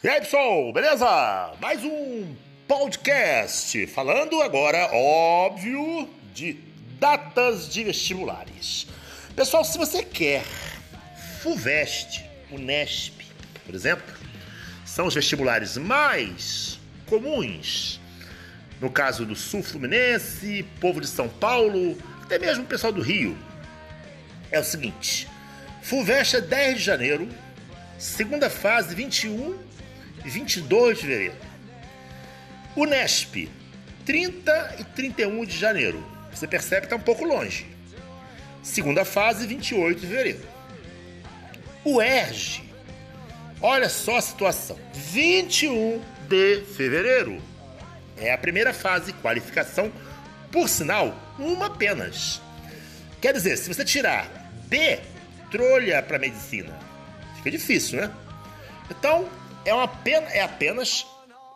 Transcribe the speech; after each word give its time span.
E 0.00 0.08
aí, 0.08 0.20
pessoal, 0.20 0.72
beleza? 0.72 1.54
Mais 1.60 1.82
um 1.82 2.32
podcast 2.68 3.84
falando 3.88 4.40
agora, 4.40 4.94
óbvio, 4.94 6.08
de 6.32 6.52
datas 7.00 7.68
de 7.68 7.82
vestibulares. 7.82 8.86
Pessoal, 9.34 9.64
se 9.64 9.76
você 9.76 10.04
quer 10.04 10.44
FUVEST, 11.42 12.24
UNESP, 12.52 13.26
por 13.66 13.74
exemplo, 13.74 14.14
são 14.86 15.08
os 15.08 15.14
vestibulares 15.14 15.76
mais 15.76 16.78
comuns. 17.06 18.00
No 18.80 18.90
caso 18.92 19.26
do 19.26 19.34
Sul 19.34 19.64
Fluminense, 19.64 20.64
povo 20.80 21.00
de 21.00 21.08
São 21.08 21.28
Paulo, 21.28 21.98
até 22.22 22.38
mesmo 22.38 22.62
o 22.62 22.68
pessoal 22.68 22.92
do 22.92 23.02
Rio. 23.02 23.36
É 24.52 24.60
o 24.60 24.64
seguinte: 24.64 25.26
FUVEST 25.82 26.36
é 26.36 26.40
10 26.40 26.78
de 26.78 26.84
janeiro, 26.84 27.28
segunda 27.98 28.48
fase 28.48 28.94
21 28.94 29.66
e 29.77 29.77
22 30.28 30.96
de 30.96 31.02
fevereiro. 31.02 31.36
Unesp, 32.76 33.48
30 34.04 34.76
e 34.78 34.84
31 34.84 35.44
de 35.44 35.56
janeiro. 35.56 36.04
Você 36.32 36.46
percebe 36.46 36.82
que 36.82 36.86
está 36.86 36.96
um 36.96 37.00
pouco 37.00 37.24
longe. 37.24 37.66
Segunda 38.62 39.04
fase, 39.04 39.46
28 39.46 40.00
de 40.00 40.06
fevereiro. 40.06 40.40
O 41.84 42.02
ERG, 42.02 42.62
olha 43.60 43.88
só 43.88 44.16
a 44.18 44.20
situação, 44.22 44.78
21 44.94 46.02
de 46.28 46.62
fevereiro. 46.76 47.40
É 48.16 48.32
a 48.32 48.38
primeira 48.38 48.74
fase, 48.74 49.12
qualificação, 49.14 49.92
por 50.50 50.68
sinal, 50.68 51.16
uma 51.38 51.66
apenas. 51.66 52.40
Quer 53.20 53.32
dizer, 53.32 53.56
se 53.56 53.72
você 53.72 53.84
tirar 53.84 54.28
B, 54.66 55.00
trolha 55.50 56.02
para 56.02 56.18
medicina. 56.18 56.78
Fica 57.36 57.50
difícil, 57.50 58.00
né? 58.00 58.10
Então, 58.90 59.28
é, 59.64 59.74
uma 59.74 59.88
pena, 59.88 60.28
é 60.28 60.40
apenas 60.40 61.06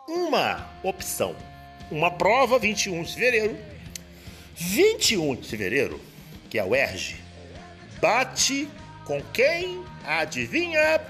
uma 0.07 0.69
opção. 0.83 1.35
Uma 1.89 2.11
prova, 2.11 2.59
21 2.59 3.03
de 3.03 3.13
fevereiro. 3.13 3.57
21 4.55 5.35
de 5.35 5.47
fevereiro, 5.47 6.01
que 6.49 6.59
é 6.59 6.63
o 6.63 6.75
ERG, 6.75 7.15
bate 7.99 8.69
com 9.05 9.21
quem? 9.33 9.83
Adivinha? 10.05 11.01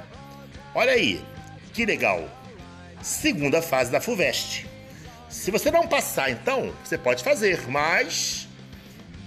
Olha 0.73 0.93
aí, 0.93 1.23
que 1.73 1.85
legal. 1.85 2.27
Segunda 3.01 3.61
fase 3.61 3.91
da 3.91 3.99
FUVEST. 3.99 4.65
Se 5.29 5.51
você 5.51 5.69
não 5.69 5.87
passar, 5.87 6.31
então, 6.31 6.73
você 6.83 6.97
pode 6.97 7.23
fazer, 7.23 7.67
mas 7.67 8.47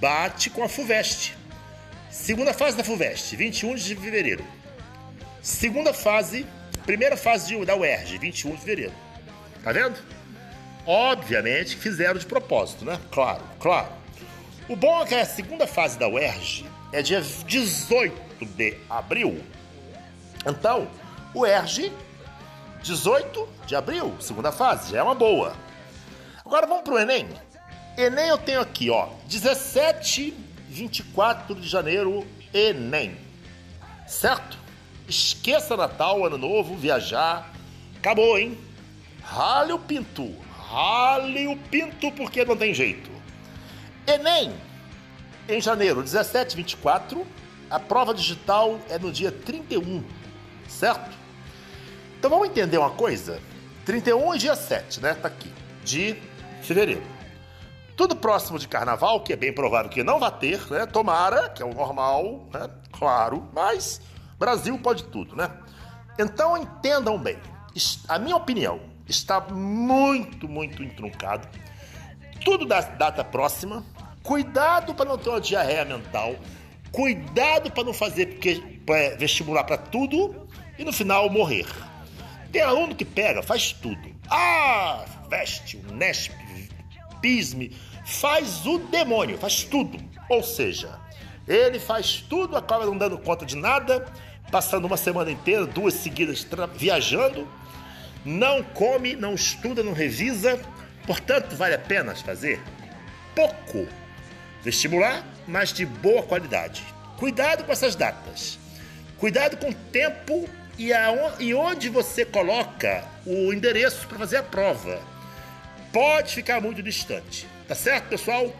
bate 0.01 0.49
com 0.51 0.63
a 0.63 0.69
FUVEST. 0.69 1.37
Segunda 2.11 2.55
fase 2.55 2.77
da 2.77 2.85
FUVEST, 2.85 3.37
21 3.37 3.75
de 3.75 3.95
fevereiro. 3.95 4.45
Segunda 5.43 5.93
fase 5.93 6.47
Primeira 6.87 7.17
fase 7.17 7.49
de, 7.49 7.65
da 7.65 7.75
UERJ, 7.75 8.17
21 8.17 8.53
de 8.53 8.61
fevereiro. 8.61 8.93
Tá 9.63 9.73
vendo? 9.73 9.99
Obviamente 10.87 11.77
fizeram 11.77 12.19
de 12.19 12.25
propósito, 12.25 12.85
né? 12.85 12.99
Claro, 13.11 13.43
claro. 13.59 13.89
O 14.69 14.77
bom 14.77 15.03
é 15.03 15.07
que 15.07 15.15
a 15.17 15.25
segunda 15.25 15.67
fase 15.67 15.99
da 15.99 16.09
UERJ 16.09 16.65
é 16.93 17.03
dia 17.03 17.21
18 17.21 18.47
de 18.47 18.79
abril. 18.89 19.43
Então, 20.47 20.89
o 21.35 21.41
UERJ, 21.41 21.93
18 22.83 23.49
de 23.67 23.75
abril, 23.75 24.15
segunda 24.21 24.53
fase, 24.53 24.93
já 24.93 24.99
é 24.99 25.03
uma 25.03 25.15
boa. 25.15 25.57
Agora 26.45 26.69
vamos 26.69 26.85
pro 26.85 26.99
Enem. 26.99 27.29
Enem 27.99 28.29
eu 28.29 28.39
tenho 28.39 28.61
aqui, 28.61 28.91
ó, 28.91 29.09
17, 29.27 30.33
24 30.69 31.57
de 31.57 31.69
janeiro, 31.69 32.25
Enem. 32.55 33.19
Certo? 34.07 34.66
Esqueça 35.09 35.77
Natal, 35.77 36.25
Ano 36.25 36.37
Novo, 36.37 36.75
viajar. 36.75 37.53
Acabou, 37.99 38.37
hein? 38.39 38.59
Rale 39.23 39.73
o 39.73 39.79
pinto. 39.79 40.35
Rale 40.69 41.47
o 41.47 41.57
pinto 41.57 42.11
porque 42.13 42.45
não 42.45 42.57
tem 42.57 42.75
jeito. 42.75 43.11
Enem, 44.07 44.53
em 45.49 45.61
janeiro, 45.61 46.03
17 46.03 46.57
24. 46.57 47.27
A 47.71 47.79
prova 47.79 48.15
digital 48.15 48.79
é 48.89 48.99
no 48.99 49.11
dia 49.11 49.33
31, 49.33 50.05
certo? 50.69 51.11
Então 52.19 52.31
vamos 52.31 52.49
entender 52.49 52.79
uma 52.79 52.91
coisa? 52.91 53.41
31 53.85 54.35
e 54.35 54.39
dia 54.39 54.55
7, 54.55 55.01
né? 55.01 55.15
Tá 55.15 55.29
aqui, 55.29 55.53
de 55.85 56.17
fevereiro. 56.63 57.03
Tudo 57.97 58.15
próximo 58.15 58.59
de 58.59 58.69
carnaval, 58.69 59.21
que 59.21 59.33
é 59.33 59.37
bem 59.37 59.53
provável 59.53 59.91
que 59.91 60.05
não 60.05 60.19
vai 60.19 60.31
ter, 60.31 60.61
né? 60.71 60.87
Tomara, 60.87 61.49
que 61.49 61.63
é 61.63 61.67
o 61.67 61.73
normal, 61.73 62.47
né? 62.53 62.69
Claro, 62.93 63.49
mas 63.53 64.01
Brasil 64.39 64.79
pode 64.79 65.05
tudo, 65.05 65.35
né? 65.35 65.51
Então 66.19 66.57
entendam 66.57 67.19
bem, 67.19 67.39
a 68.09 68.19
minha 68.19 68.37
opinião 68.37 68.81
está 69.09 69.41
muito, 69.41 70.49
muito 70.49 70.83
entruncado. 70.83 71.49
Tudo 72.45 72.67
da 72.67 72.81
data 72.81 73.25
próxima. 73.25 73.85
Cuidado 74.23 74.95
para 74.95 75.09
não 75.09 75.19
ter 75.19 75.31
uma 75.31 75.41
diarreia 75.41 75.85
mental. 75.85 76.35
Cuidado 76.91 77.71
para 77.71 77.85
não 77.85 77.93
fazer 77.93 78.27
porque, 78.27 78.81
é, 78.89 79.17
vestibular 79.17 79.65
para 79.65 79.77
tudo 79.77 80.49
e 80.79 80.85
no 80.85 80.93
final 80.93 81.29
morrer. 81.31 81.67
Tem 82.51 82.63
aluno 82.63 82.95
que 82.95 83.05
pega, 83.05 83.43
faz 83.43 83.73
tudo. 83.73 84.15
Ah, 84.29 85.05
veste, 85.29 85.77
Nesp, 85.93 86.33
pisme, 87.21 87.77
faz 88.05 88.67
o 88.67 88.79
demônio, 88.79 89.39
faz 89.39 89.65
tudo. 89.65 89.99
Ou 90.29 90.43
seja, 90.43 90.99
ele 91.47 91.79
faz 91.79 92.25
tudo, 92.29 92.57
acaba 92.57 92.87
não 92.87 92.97
dando 92.97 93.19
conta 93.19 93.47
de 93.47 93.57
nada, 93.57 94.07
passando 94.51 94.87
uma 94.87 94.97
semana 94.97 95.31
inteira, 95.31 95.67
duas 95.67 95.95
seguidas 95.95 96.47
viajando, 96.75 97.49
não 98.25 98.63
come, 98.63 99.15
não 99.15 99.35
estuda, 99.35 99.83
não 99.83 99.93
revisa, 99.93 100.61
portanto, 101.07 101.55
vale 101.55 101.75
a 101.75 101.79
pena 101.79 102.15
fazer 102.15 102.61
pouco 103.35 103.87
vestibular, 104.63 105.25
mas 105.47 105.73
de 105.73 105.87
boa 105.87 106.23
qualidade. 106.23 106.83
Cuidado 107.19 107.65
com 107.65 107.71
essas 107.71 107.95
datas. 107.95 108.59
Cuidado 109.19 109.57
com 109.57 109.71
o 109.71 109.75
tempo 109.75 110.49
e, 110.79 110.91
e 111.39 111.55
onde 111.55 111.89
você 111.89 112.25
coloca 112.25 113.05
o 113.25 113.53
endereço 113.53 114.07
para 114.09 114.19
fazer 114.19 114.39
a 114.39 114.43
prova. 114.43 115.01
Pode 115.93 116.35
ficar 116.35 116.61
muito 116.61 116.83
distante, 116.83 117.47
tá 117.69 117.75
certo, 117.75 118.09
pessoal? 118.09 118.55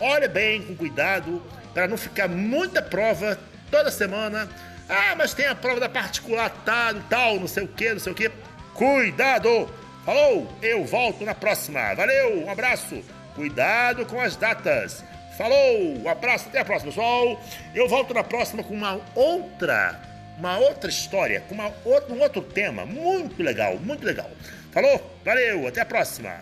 Olha 0.00 0.28
bem, 0.28 0.62
com 0.62 0.74
cuidado, 0.74 1.42
para 1.72 1.88
não 1.88 1.96
ficar 1.96 2.28
muita 2.28 2.82
prova 2.82 3.38
toda 3.70 3.90
semana. 3.90 4.48
Ah, 4.88 5.14
mas 5.16 5.32
tem 5.34 5.46
a 5.46 5.54
prova 5.54 5.78
da 5.78 5.88
particular 5.88 6.50
tal, 6.64 6.94
tal, 7.08 7.40
não 7.40 7.46
sei 7.46 7.64
o 7.64 7.68
que, 7.68 7.92
não 7.92 8.00
sei 8.00 8.12
o 8.12 8.14
que. 8.14 8.30
Cuidado! 8.74 9.68
Falou, 10.04 10.50
eu 10.62 10.84
volto 10.84 11.24
na 11.24 11.34
próxima. 11.34 11.94
Valeu, 11.94 12.44
um 12.44 12.50
abraço. 12.50 13.02
Cuidado 13.34 14.04
com 14.06 14.20
as 14.20 14.34
datas. 14.34 15.04
Falou, 15.36 15.98
um 15.98 16.08
abraço, 16.08 16.48
até 16.48 16.60
a 16.60 16.64
próxima, 16.64 16.90
pessoal. 16.90 17.40
Eu 17.74 17.88
volto 17.88 18.12
na 18.12 18.24
próxima 18.24 18.62
com 18.62 18.74
uma 18.74 19.00
outra, 19.14 20.00
uma 20.36 20.58
outra 20.58 20.90
história, 20.90 21.40
com 21.48 21.54
uma, 21.54 21.72
um 22.08 22.20
outro 22.20 22.42
tema 22.42 22.84
muito 22.84 23.42
legal, 23.42 23.78
muito 23.78 24.04
legal. 24.04 24.30
Falou, 24.72 25.18
valeu, 25.24 25.66
até 25.66 25.80
a 25.80 25.86
próxima. 25.86 26.40